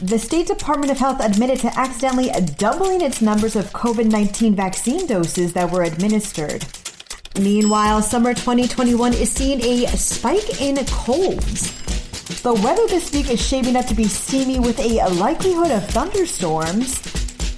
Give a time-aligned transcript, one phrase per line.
[0.00, 5.08] The State Department of Health admitted to accidentally doubling its numbers of COVID 19 vaccine
[5.08, 6.64] doses that were administered.
[7.40, 11.72] Meanwhile, summer 2021 is seeing a spike in colds.
[12.42, 17.02] The weather this week is shaping up to be steamy with a likelihood of thunderstorms.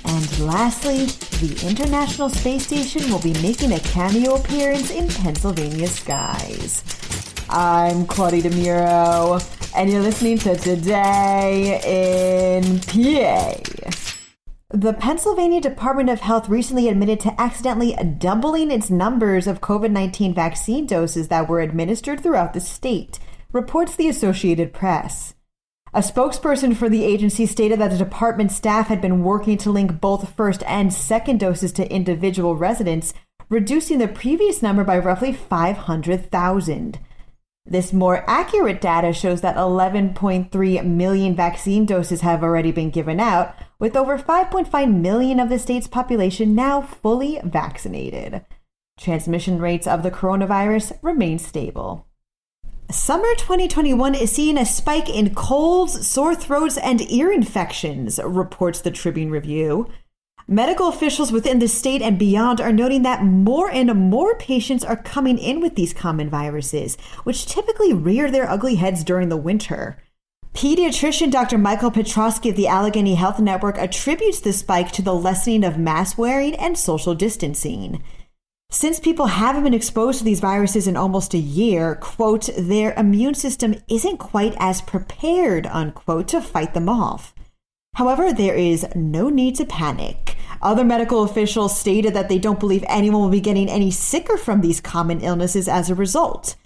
[0.06, 1.04] And lastly,
[1.46, 6.82] the International Space Station will be making a cameo appearance in Pennsylvania skies.
[7.50, 11.80] I'm Claudia DeMuro and you're listening to Today
[12.56, 13.54] in PA.
[14.70, 20.34] The Pennsylvania Department of Health recently admitted to accidentally doubling its numbers of COVID 19
[20.34, 23.18] vaccine doses that were administered throughout the state,
[23.52, 25.34] reports the Associated Press.
[25.92, 30.00] A spokesperson for the agency stated that the department staff had been working to link
[30.00, 33.12] both first and second doses to individual residents,
[33.48, 37.00] reducing the previous number by roughly 500,000.
[37.70, 43.54] This more accurate data shows that 11.3 million vaccine doses have already been given out,
[43.78, 48.44] with over 5.5 million of the state's population now fully vaccinated.
[48.98, 52.08] Transmission rates of the coronavirus remain stable.
[52.90, 58.90] Summer 2021 is seeing a spike in colds, sore throats, and ear infections, reports the
[58.90, 59.88] Tribune Review.
[60.52, 64.96] Medical officials within the state and beyond are noting that more and more patients are
[64.96, 69.96] coming in with these common viruses, which typically rear their ugly heads during the winter.
[70.52, 71.56] Pediatrician Dr.
[71.56, 76.18] Michael Petrosky of the Allegheny Health Network attributes the spike to the lessening of mask
[76.18, 78.02] wearing and social distancing.
[78.72, 83.34] Since people haven't been exposed to these viruses in almost a year, quote, their immune
[83.34, 87.32] system isn't quite as prepared, unquote, to fight them off.
[87.94, 90.29] However, there is no need to panic.
[90.62, 94.60] Other medical officials stated that they don't believe anyone will be getting any sicker from
[94.60, 96.56] these common illnesses as a result.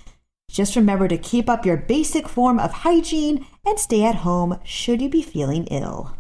[0.51, 5.01] Just remember to keep up your basic form of hygiene and stay at home should
[5.01, 6.17] you be feeling ill.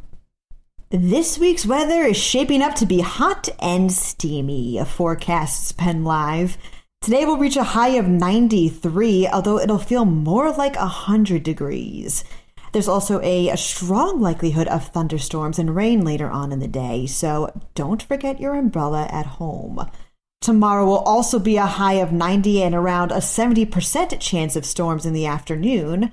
[0.90, 6.56] This week's weather is shaping up to be hot and steamy, forecasts Penn Live.
[7.00, 12.24] Today will reach a high of 93, although it'll feel more like 100 degrees.
[12.74, 17.06] There's also a, a, strong likelihood of thunderstorms and rain later on in the day,
[17.06, 19.88] so don't forget your umbrella at home.
[20.40, 25.06] Tomorrow will also be a high of 90 and around a 70% chance of storms
[25.06, 26.10] in the afternoon.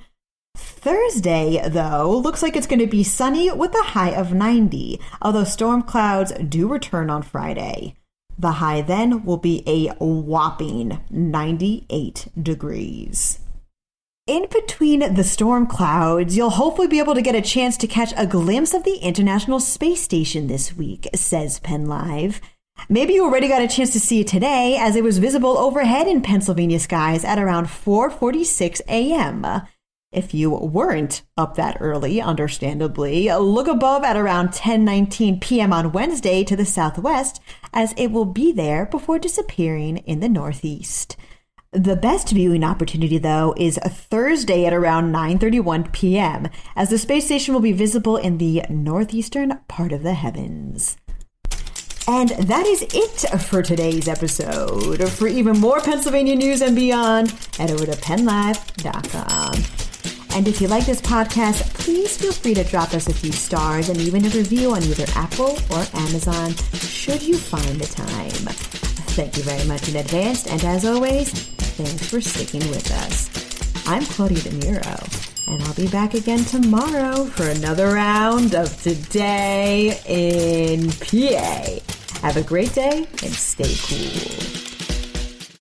[0.55, 5.43] Thursday, though, looks like it's going to be sunny with a high of 90, although
[5.43, 7.95] storm clouds do return on Friday.
[8.37, 13.40] The high then will be a whopping 98 degrees.
[14.31, 18.13] In between the storm clouds, you'll hopefully be able to get a chance to catch
[18.15, 22.39] a glimpse of the International Space Station this week, says Penn Live.
[22.87, 26.07] Maybe you already got a chance to see it today as it was visible overhead
[26.07, 29.63] in Pennsylvania skies at around 4:46 a.m.
[30.13, 35.73] If you weren't up that early, understandably, look above at around 10:19 p.m.
[35.73, 37.41] on Wednesday to the southwest
[37.73, 41.17] as it will be there before disappearing in the northeast.
[41.73, 47.53] The best viewing opportunity, though, is Thursday at around 9:31 p.m., as the space station
[47.53, 50.97] will be visible in the northeastern part of the heavens.
[52.09, 55.09] And that is it for today's episode.
[55.11, 59.63] For even more Pennsylvania news and beyond, head over to pennlive.com.
[60.35, 63.87] And if you like this podcast, please feel free to drop us a few stars
[63.87, 68.53] and even a review on either Apple or Amazon, should you find the time.
[69.15, 71.49] Thank you very much in advance, and as always,
[71.85, 73.29] thanks for sticking with us.
[73.87, 80.91] I'm Claudia DeMuro, and I'll be back again tomorrow for another round of Today in
[80.91, 81.79] PA.
[82.21, 84.60] Have a great day and stay cool.